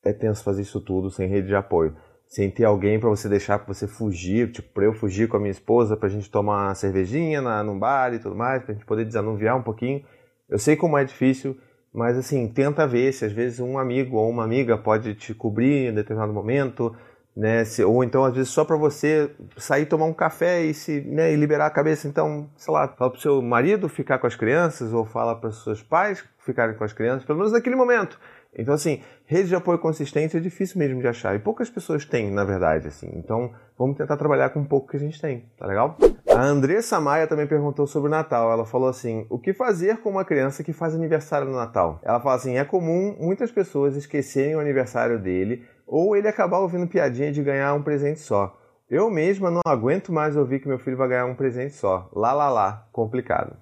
É 0.03 0.13
tenso 0.13 0.43
fazer 0.43 0.61
isso 0.61 0.79
tudo 0.79 1.09
sem 1.09 1.27
rede 1.27 1.47
de 1.47 1.55
apoio. 1.55 1.95
Sem 2.27 2.51
ter 2.51 2.65
alguém 2.65 2.99
para 2.99 3.09
você 3.09 3.27
deixar 3.29 3.59
para 3.59 3.73
você 3.73 3.87
fugir, 3.87 4.51
tipo, 4.51 4.73
para 4.73 4.85
eu 4.85 4.93
fugir 4.93 5.27
com 5.27 5.37
a 5.37 5.39
minha 5.39 5.51
esposa, 5.51 5.95
para 5.95 6.07
a 6.07 6.11
gente 6.11 6.29
tomar 6.29 6.67
uma 6.67 6.75
cervejinha 6.75 7.41
na, 7.41 7.63
num 7.63 7.79
bar 7.79 8.13
e 8.13 8.19
tudo 8.19 8.35
mais, 8.35 8.63
para 8.63 8.71
a 8.71 8.75
gente 8.75 8.85
poder 8.85 9.05
desanuviar 9.05 9.57
um 9.57 9.63
pouquinho. 9.63 10.03
Eu 10.49 10.59
sei 10.59 10.75
como 10.75 10.97
é 10.97 11.03
difícil, 11.03 11.55
mas 11.93 12.17
assim, 12.17 12.47
tenta 12.47 12.85
ver 12.85 13.11
se 13.13 13.25
às 13.25 13.31
vezes 13.31 13.59
um 13.59 13.77
amigo 13.77 14.17
ou 14.17 14.29
uma 14.29 14.43
amiga 14.43 14.77
pode 14.77 15.15
te 15.15 15.33
cobrir 15.33 15.89
em 15.89 15.93
determinado 15.93 16.33
momento, 16.33 16.95
né? 17.35 17.65
Se, 17.65 17.83
ou 17.83 18.03
então, 18.03 18.23
às 18.23 18.33
vezes, 18.33 18.49
só 18.49 18.63
para 18.63 18.77
você 18.77 19.29
sair 19.57 19.85
tomar 19.85 20.05
um 20.05 20.13
café 20.13 20.63
e 20.63 20.73
se 20.73 21.01
né, 21.01 21.33
e 21.33 21.35
liberar 21.35 21.65
a 21.65 21.71
cabeça. 21.71 22.07
Então, 22.07 22.49
sei 22.55 22.73
lá, 22.73 22.87
fala 22.87 23.11
pro 23.11 23.19
seu 23.19 23.41
marido 23.41 23.89
ficar 23.89 24.19
com 24.19 24.27
as 24.27 24.35
crianças, 24.35 24.93
ou 24.93 25.05
fala 25.05 25.35
para 25.35 25.49
os 25.49 25.63
seus 25.63 25.83
pais 25.83 26.23
ficarem 26.39 26.75
com 26.75 26.83
as 26.83 26.93
crianças, 26.93 27.25
pelo 27.25 27.39
menos 27.39 27.51
naquele 27.51 27.75
momento. 27.75 28.19
Então, 28.57 28.73
assim, 28.73 29.01
rede 29.25 29.49
de 29.49 29.55
apoio 29.55 29.77
consistente 29.77 30.37
é 30.37 30.39
difícil 30.39 30.79
mesmo 30.79 31.01
de 31.01 31.07
achar. 31.07 31.35
E 31.35 31.39
poucas 31.39 31.69
pessoas 31.69 32.05
têm, 32.05 32.31
na 32.31 32.45
verdade, 32.45 32.87
assim. 32.87 33.11
Então, 33.13 33.51
vamos 33.77 33.97
tentar 33.97 34.15
trabalhar 34.15 34.49
com 34.51 34.61
um 34.61 34.65
pouco 34.65 34.87
que 34.87 34.95
a 34.95 34.99
gente 34.99 35.19
tem, 35.19 35.43
tá 35.57 35.65
legal? 35.65 35.97
A 36.33 36.41
Andressa 36.41 36.99
Maia 37.01 37.27
também 37.27 37.47
perguntou 37.47 37.85
sobre 37.85 38.07
o 38.07 38.11
Natal. 38.11 38.51
Ela 38.51 38.65
falou 38.65 38.87
assim: 38.87 39.25
o 39.29 39.37
que 39.37 39.53
fazer 39.53 39.97
com 39.97 40.09
uma 40.09 40.23
criança 40.23 40.63
que 40.63 40.71
faz 40.71 40.95
aniversário 40.95 41.47
no 41.47 41.55
Natal? 41.55 41.99
Ela 42.01 42.19
fala 42.21 42.35
assim: 42.35 42.57
é 42.57 42.63
comum 42.63 43.15
muitas 43.19 43.51
pessoas 43.51 43.97
esquecerem 43.97 44.55
o 44.55 44.59
aniversário 44.59 45.19
dele 45.19 45.63
ou 45.85 46.15
ele 46.15 46.27
acabar 46.27 46.59
ouvindo 46.59 46.87
piadinha 46.87 47.31
de 47.31 47.43
ganhar 47.43 47.73
um 47.73 47.83
presente 47.83 48.19
só. 48.19 48.57
Eu 48.89 49.09
mesma 49.09 49.49
não 49.49 49.61
aguento 49.65 50.11
mais 50.11 50.35
ouvir 50.35 50.59
que 50.59 50.67
meu 50.67 50.77
filho 50.77 50.97
vai 50.97 51.07
ganhar 51.07 51.25
um 51.25 51.35
presente 51.35 51.73
só. 51.73 52.09
Lá, 52.13 52.33
lá, 52.33 52.49
lá. 52.49 52.87
Complicado. 52.91 53.57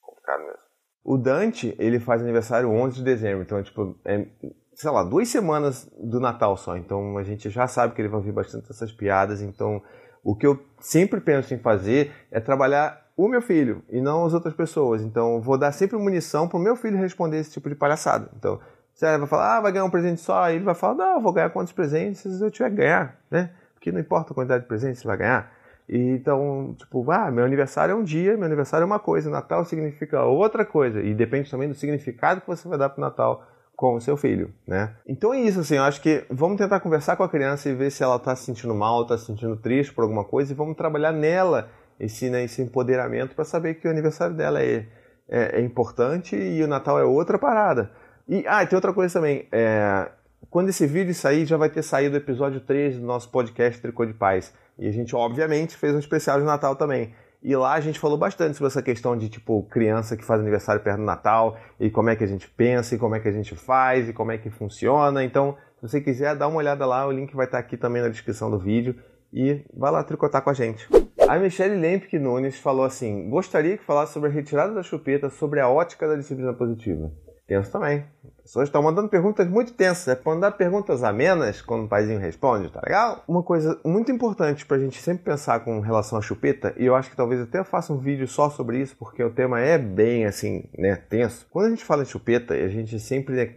Complicado 0.00 0.40
mesmo. 0.40 0.58
O 1.04 1.18
Dante, 1.18 1.74
ele 1.78 2.00
faz 2.00 2.22
aniversário 2.22 2.70
11 2.70 2.96
de 2.96 3.04
dezembro, 3.04 3.42
então, 3.42 3.62
tipo, 3.62 3.94
é, 4.06 4.26
sei 4.74 4.90
lá, 4.90 5.04
duas 5.04 5.28
semanas 5.28 5.86
do 6.00 6.18
Natal 6.18 6.56
só. 6.56 6.76
Então, 6.78 7.18
a 7.18 7.22
gente 7.22 7.50
já 7.50 7.66
sabe 7.66 7.94
que 7.94 8.00
ele 8.00 8.08
vai 8.08 8.18
ouvir 8.18 8.32
bastante 8.32 8.70
essas 8.70 8.90
piadas, 8.90 9.42
então 9.42 9.82
O 10.24 10.34
que 10.34 10.46
eu 10.46 10.58
sempre 10.80 11.20
penso 11.20 11.52
em 11.52 11.58
fazer 11.58 12.10
é 12.30 12.40
trabalhar 12.40 12.98
o 13.14 13.28
meu 13.28 13.42
filho 13.42 13.82
e 13.90 14.00
não 14.00 14.24
as 14.24 14.32
outras 14.32 14.54
pessoas. 14.54 15.02
Então, 15.02 15.40
vou 15.40 15.58
dar 15.58 15.70
sempre 15.70 15.98
munição 15.98 16.48
para 16.48 16.56
o 16.56 16.62
meu 16.62 16.74
filho 16.74 16.96
responder 16.96 17.38
esse 17.38 17.52
tipo 17.52 17.68
de 17.68 17.74
palhaçada. 17.74 18.30
Então, 18.34 18.58
você 18.94 19.18
vai 19.18 19.26
falar, 19.26 19.56
ah, 19.56 19.60
vai 19.60 19.72
ganhar 19.72 19.84
um 19.84 19.90
presente 19.90 20.20
só. 20.20 20.44
Aí 20.44 20.56
ele 20.56 20.64
vai 20.64 20.74
falar, 20.74 20.94
não, 20.94 21.14
eu 21.16 21.20
vou 21.20 21.32
ganhar 21.32 21.50
quantos 21.50 21.72
presentes 21.72 22.40
eu 22.40 22.50
tiver 22.50 22.70
que 22.70 22.76
ganhar, 22.76 23.18
né? 23.30 23.50
Porque 23.74 23.90
não 23.90 24.00
importa 24.00 24.32
a 24.32 24.34
quantidade 24.34 24.62
de 24.62 24.68
presentes 24.68 25.00
você 25.00 25.06
vai 25.06 25.16
ganhar. 25.16 25.52
E, 25.88 25.98
então, 25.98 26.74
tipo, 26.78 27.10
ah, 27.10 27.30
meu 27.30 27.44
aniversário 27.44 27.92
é 27.92 27.94
um 27.94 28.04
dia, 28.04 28.36
meu 28.36 28.46
aniversário 28.46 28.84
é 28.84 28.86
uma 28.86 28.98
coisa, 28.98 29.28
Natal 29.28 29.64
significa 29.64 30.22
outra 30.22 30.64
coisa. 30.64 31.02
E 31.02 31.12
depende 31.12 31.50
também 31.50 31.68
do 31.68 31.74
significado 31.74 32.40
que 32.40 32.46
você 32.46 32.66
vai 32.68 32.78
dar 32.78 32.88
para 32.88 32.98
o 32.98 33.04
Natal 33.04 33.44
com 33.76 33.94
o 33.96 34.00
seu 34.00 34.16
filho, 34.16 34.52
né? 34.66 34.94
Então 35.06 35.34
é 35.34 35.40
isso, 35.40 35.60
assim, 35.60 35.76
eu 35.76 35.82
acho 35.82 36.00
que 36.00 36.24
vamos 36.30 36.56
tentar 36.56 36.80
conversar 36.80 37.16
com 37.16 37.24
a 37.24 37.28
criança 37.28 37.68
e 37.68 37.74
ver 37.74 37.90
se 37.90 38.02
ela 38.02 38.16
está 38.16 38.34
se 38.36 38.44
sentindo 38.44 38.74
mal, 38.74 39.02
está 39.02 39.18
se 39.18 39.26
sentindo 39.26 39.56
triste 39.56 39.92
por 39.92 40.02
alguma 40.02 40.24
coisa 40.24 40.52
e 40.52 40.56
vamos 40.56 40.76
trabalhar 40.76 41.12
nela 41.12 41.68
esse, 41.98 42.30
né, 42.30 42.44
esse 42.44 42.62
empoderamento 42.62 43.34
para 43.34 43.44
saber 43.44 43.74
que 43.74 43.88
o 43.88 43.90
aniversário 43.90 44.34
dela 44.34 44.62
é, 44.62 44.86
é, 45.28 45.58
é, 45.58 45.60
importante 45.60 46.36
e 46.36 46.62
o 46.62 46.68
Natal 46.68 46.98
é 46.98 47.04
outra 47.04 47.38
parada. 47.38 47.90
E, 48.28 48.44
ah, 48.46 48.64
tem 48.66 48.76
outra 48.76 48.92
coisa 48.92 49.12
também, 49.12 49.46
é, 49.52 50.08
quando 50.48 50.70
esse 50.70 50.86
vídeo 50.86 51.14
sair, 51.14 51.44
já 51.44 51.56
vai 51.56 51.68
ter 51.68 51.82
saído 51.82 52.14
o 52.14 52.18
episódio 52.18 52.60
3 52.60 52.98
do 52.98 53.04
nosso 53.04 53.28
podcast 53.30 53.80
Tricô 53.80 54.06
de 54.06 54.14
Paz. 54.14 54.52
E 54.78 54.88
a 54.88 54.92
gente, 54.92 55.14
obviamente, 55.14 55.76
fez 55.76 55.94
um 55.94 55.98
especial 55.98 56.38
de 56.38 56.46
Natal 56.46 56.74
também. 56.74 57.14
E 57.42 57.54
lá 57.54 57.74
a 57.74 57.80
gente 57.80 58.00
falou 58.00 58.16
bastante 58.16 58.56
sobre 58.56 58.68
essa 58.68 58.82
questão 58.82 59.16
de, 59.16 59.28
tipo, 59.28 59.62
criança 59.64 60.16
que 60.16 60.24
faz 60.24 60.40
aniversário 60.40 60.80
perto 60.80 60.98
do 60.98 61.04
Natal, 61.04 61.58
e 61.78 61.90
como 61.90 62.08
é 62.08 62.16
que 62.16 62.24
a 62.24 62.26
gente 62.26 62.48
pensa, 62.48 62.94
e 62.94 62.98
como 62.98 63.14
é 63.14 63.20
que 63.20 63.28
a 63.28 63.32
gente 63.32 63.54
faz, 63.54 64.08
e 64.08 64.12
como 64.14 64.32
é 64.32 64.38
que 64.38 64.48
funciona. 64.48 65.22
Então, 65.22 65.56
se 65.76 65.88
você 65.88 66.00
quiser, 66.00 66.34
dá 66.34 66.48
uma 66.48 66.56
olhada 66.56 66.86
lá, 66.86 67.06
o 67.06 67.12
link 67.12 67.36
vai 67.36 67.44
estar 67.44 67.58
aqui 67.58 67.76
também 67.76 68.00
na 68.00 68.08
descrição 68.08 68.50
do 68.50 68.58
vídeo, 68.58 68.96
e 69.32 69.62
vai 69.76 69.90
lá 69.90 70.02
tricotar 70.02 70.40
com 70.40 70.50
a 70.50 70.54
gente. 70.54 70.88
A 71.28 71.38
Michelle 71.38 71.76
Lempke 71.76 72.18
Nunes 72.18 72.58
falou 72.58 72.84
assim, 72.84 73.28
gostaria 73.28 73.76
que 73.76 73.84
falasse 73.84 74.12
sobre 74.12 74.30
a 74.30 74.32
retirada 74.32 74.72
da 74.72 74.82
chupeta, 74.82 75.28
sobre 75.28 75.60
a 75.60 75.68
ótica 75.68 76.08
da 76.08 76.16
disciplina 76.16 76.54
positiva. 76.54 77.10
Tenso 77.46 77.70
também. 77.70 78.04
As 78.24 78.42
pessoas 78.44 78.68
estão 78.68 78.82
mandando 78.82 79.08
perguntas 79.08 79.46
muito 79.46 79.72
tensas. 79.74 80.08
É 80.08 80.14
para 80.14 80.34
mandar 80.34 80.52
perguntas 80.52 81.04
amenas 81.04 81.60
quando 81.60 81.84
o 81.84 81.88
paizinho 81.88 82.18
responde, 82.18 82.70
tá 82.70 82.80
legal? 82.82 83.22
Uma 83.28 83.42
coisa 83.42 83.78
muito 83.84 84.10
importante 84.10 84.64
para 84.64 84.78
a 84.78 84.80
gente 84.80 85.00
sempre 85.00 85.24
pensar 85.24 85.60
com 85.60 85.80
relação 85.80 86.18
à 86.18 86.22
chupeta, 86.22 86.74
e 86.78 86.86
eu 86.86 86.94
acho 86.94 87.10
que 87.10 87.16
talvez 87.16 87.40
até 87.40 87.58
eu 87.58 87.64
faça 87.64 87.92
um 87.92 87.98
vídeo 87.98 88.26
só 88.26 88.48
sobre 88.48 88.80
isso, 88.80 88.96
porque 88.98 89.22
o 89.22 89.30
tema 89.30 89.60
é 89.60 89.76
bem 89.76 90.24
assim, 90.24 90.64
né, 90.76 90.96
tenso. 90.96 91.46
Quando 91.50 91.66
a 91.66 91.70
gente 91.70 91.84
fala 91.84 92.02
em 92.02 92.06
chupeta, 92.06 92.54
a 92.54 92.68
gente 92.68 92.98
sempre. 92.98 93.34
Né, 93.34 93.54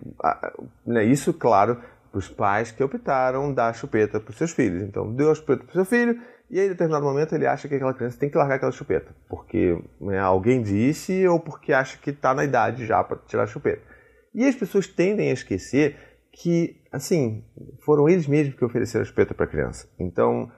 né 0.85 1.03
isso, 1.05 1.33
claro, 1.33 1.77
para 2.11 2.19
os 2.19 2.27
pais 2.27 2.71
que 2.71 2.83
optaram 2.83 3.53
dar 3.53 3.73
chupeta 3.73 4.19
para 4.19 4.31
os 4.31 4.37
seus 4.37 4.51
filhos. 4.51 4.83
Então, 4.83 5.13
deu 5.13 5.31
a 5.31 5.35
chupeta 5.35 5.63
para 5.63 5.71
o 5.71 5.73
seu 5.73 5.85
filho, 5.85 6.19
e 6.49 6.59
aí, 6.59 6.65
em 6.65 6.69
determinado 6.69 7.05
momento, 7.05 7.35
ele 7.35 7.45
acha 7.45 7.67
que 7.67 7.75
aquela 7.75 7.93
criança 7.93 8.17
tem 8.17 8.29
que 8.29 8.37
largar 8.37 8.55
aquela 8.55 8.71
chupeta, 8.71 9.13
porque 9.27 9.77
né, 9.99 10.17
alguém 10.19 10.61
disse 10.61 11.27
ou 11.27 11.39
porque 11.39 11.73
acha 11.73 11.97
que 11.97 12.11
está 12.11 12.33
na 12.33 12.45
idade 12.45 12.85
já 12.85 13.03
para 13.03 13.17
tirar 13.27 13.43
a 13.43 13.47
chupeta. 13.47 13.81
E 14.33 14.45
as 14.45 14.55
pessoas 14.55 14.87
tendem 14.87 15.29
a 15.29 15.33
esquecer 15.33 15.97
que, 16.31 16.81
assim, 16.91 17.43
foram 17.83 18.07
eles 18.07 18.27
mesmos 18.27 18.55
que 18.55 18.63
ofereceram 18.63 19.03
a 19.03 19.05
chupeta 19.05 19.33
para 19.33 19.45
a 19.45 19.49
criança. 19.49 19.89
Então, 19.99 20.49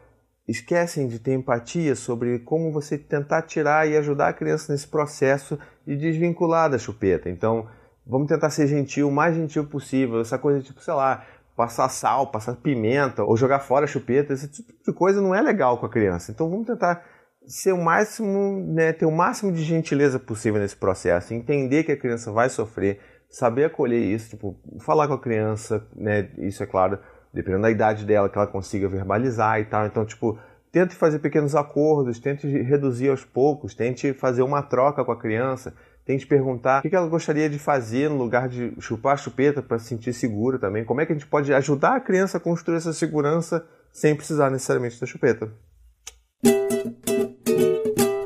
esquecem 0.47 1.07
de 1.07 1.19
ter 1.19 1.33
empatia 1.33 1.95
sobre 1.95 2.39
como 2.39 2.71
você 2.71 2.97
tentar 2.97 3.43
tirar 3.43 3.87
e 3.87 3.95
ajudar 3.97 4.29
a 4.29 4.33
criança 4.33 4.71
nesse 4.71 4.87
processo 4.87 5.57
de 5.87 5.95
desvincular 5.95 6.69
da 6.69 6.77
chupeta. 6.77 7.29
Então, 7.29 7.67
vamos 8.05 8.27
tentar 8.27 8.49
ser 8.49 8.67
gentil, 8.67 9.07
o 9.07 9.11
mais 9.11 9.35
gentil 9.35 9.65
possível. 9.65 10.19
Essa 10.19 10.37
coisa 10.37 10.61
tipo, 10.61 10.81
sei 10.81 10.93
lá, 10.93 11.25
passar 11.59 11.89
sal, 11.89 12.27
passar 12.27 12.55
pimenta 12.55 13.21
ou 13.21 13.35
jogar 13.35 13.59
fora 13.59 13.85
chupeta, 13.85 14.31
esse 14.31 14.47
tipo 14.47 14.71
de 14.81 14.93
coisa 14.93 15.21
não 15.21 15.35
é 15.35 15.41
legal 15.41 15.77
com 15.77 15.85
a 15.85 15.89
criança. 15.89 16.31
Então 16.31 16.49
vamos 16.49 16.65
tentar 16.65 17.03
ser 17.45 17.73
o 17.73 17.83
máximo, 17.83 18.63
né, 18.73 18.93
ter 18.93 19.05
o 19.05 19.11
máximo 19.11 19.51
de 19.51 19.61
gentileza 19.61 20.17
possível 20.17 20.57
nesse 20.57 20.77
processo, 20.77 21.33
entender 21.33 21.83
que 21.83 21.91
a 21.91 21.97
criança 21.97 22.31
vai 22.31 22.47
sofrer, 22.47 23.01
saber 23.29 23.65
acolher 23.65 23.99
isso, 23.99 24.29
tipo, 24.29 24.57
falar 24.79 25.09
com 25.09 25.15
a 25.15 25.19
criança, 25.19 25.85
né, 25.93 26.29
isso 26.37 26.63
é 26.63 26.65
claro, 26.65 26.97
dependendo 27.33 27.63
da 27.63 27.71
idade 27.71 28.05
dela, 28.05 28.29
que 28.29 28.37
ela 28.37 28.47
consiga 28.47 28.87
verbalizar 28.87 29.59
e 29.59 29.65
tal. 29.65 29.85
Então, 29.85 30.05
tipo, 30.05 30.39
tente 30.71 30.95
fazer 30.95 31.19
pequenos 31.19 31.55
acordos, 31.55 32.19
tente 32.19 32.47
reduzir 32.47 33.09
aos 33.09 33.25
poucos, 33.25 33.75
tente 33.75 34.13
fazer 34.13 34.43
uma 34.43 34.61
troca 34.61 35.03
com 35.03 35.11
a 35.11 35.19
criança, 35.19 35.73
Tente 36.09 36.25
perguntar 36.25 36.79
o 36.79 36.89
que 36.89 36.95
ela 36.95 37.07
gostaria 37.07 37.47
de 37.47 37.59
fazer 37.59 38.09
no 38.09 38.17
lugar 38.17 38.49
de 38.49 38.73
chupar 38.79 39.13
a 39.13 39.15
chupeta 39.15 39.61
para 39.61 39.77
se 39.77 39.89
sentir 39.89 40.11
segura 40.11 40.57
também. 40.57 40.83
Como 40.83 40.99
é 40.99 41.05
que 41.05 41.11
a 41.11 41.15
gente 41.15 41.27
pode 41.27 41.53
ajudar 41.53 41.97
a 41.97 41.99
criança 41.99 42.37
a 42.37 42.41
construir 42.41 42.77
essa 42.77 42.91
segurança 42.91 43.63
sem 43.93 44.15
precisar 44.15 44.49
necessariamente 44.49 44.99
da 44.99 45.05
chupeta. 45.05 45.51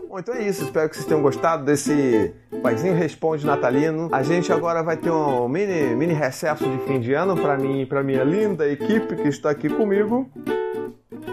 Bom, 0.07 0.17
então 0.17 0.33
é 0.33 0.47
isso. 0.47 0.63
Espero 0.63 0.87
que 0.87 0.95
vocês 0.95 1.05
tenham 1.05 1.21
gostado 1.21 1.65
desse 1.65 2.33
Paizinho 2.61 2.95
Responde 2.95 3.45
Natalino. 3.45 4.07
A 4.13 4.23
gente 4.23 4.53
agora 4.53 4.81
vai 4.81 4.95
ter 4.95 5.11
um 5.11 5.49
mini, 5.49 5.93
mini 5.93 6.13
recesso 6.13 6.63
de 6.63 6.77
fim 6.85 7.01
de 7.01 7.13
ano 7.13 7.35
para 7.35 7.57
mim 7.57 7.81
e 7.81 7.85
para 7.85 8.01
minha 8.01 8.23
linda 8.23 8.65
equipe 8.65 9.13
que 9.17 9.27
está 9.27 9.49
aqui 9.49 9.67
comigo. 9.67 10.31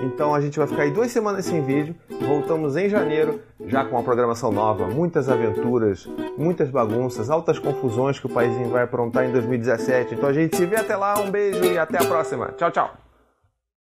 Então 0.02 0.34
a 0.34 0.40
gente 0.40 0.58
vai 0.58 0.66
ficar 0.66 0.82
aí 0.82 0.90
duas 0.90 1.10
semanas 1.10 1.44
sem 1.44 1.62
vídeo. 1.62 1.94
Voltamos 2.20 2.76
em 2.76 2.88
janeiro, 2.88 3.40
já 3.66 3.84
com 3.84 3.96
uma 3.96 4.02
programação 4.02 4.50
nova, 4.50 4.86
muitas 4.86 5.28
aventuras, 5.28 6.08
muitas 6.38 6.70
bagunças, 6.70 7.30
altas 7.30 7.58
confusões 7.58 8.18
que 8.18 8.26
o 8.26 8.28
paísinho 8.28 8.68
vai 8.70 8.84
aprontar 8.84 9.24
em 9.24 9.32
2017. 9.32 10.14
Então 10.14 10.28
a 10.28 10.32
gente 10.32 10.56
se 10.56 10.64
vê 10.66 10.76
até 10.76 10.96
lá, 10.96 11.18
um 11.20 11.30
beijo 11.30 11.64
e 11.64 11.78
até 11.78 11.98
a 12.02 12.04
próxima. 12.04 12.52
Tchau, 12.56 12.70
tchau. 12.70 12.90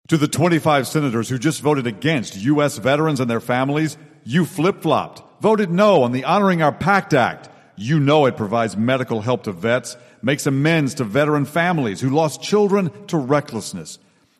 To 0.09 0.17
the 0.17 0.29
25 0.29 0.87
senators 0.87 1.29
who 1.29 1.37
just 1.37 1.61
voted 1.61 1.87
against 1.87 2.37
U.S. 2.37 2.79
veterans 2.79 3.19
and 3.19 3.29
their 3.29 3.41
families, 3.41 3.99
you 4.25 4.45
flip 4.45 4.81
flopped, 4.81 5.23
voted 5.41 5.71
no 5.71 6.03
on 6.03 6.13
the 6.13 6.25
Honoring 6.25 6.63
Our 6.63 6.73
Pact 6.73 7.13
Act. 7.13 7.49
You 7.77 7.99
know 7.99 8.25
it 8.27 8.37
provides 8.37 8.77
medical 8.77 9.21
help 9.21 9.43
to 9.43 9.53
vets, 9.53 9.97
makes 10.23 10.47
amends 10.47 10.95
to 10.95 11.05
veteran 11.05 11.45
families 11.45 12.01
who 12.01 12.11
lost 12.11 12.41
children 12.41 12.91
to 13.09 13.19
recklessness. 13.19 13.99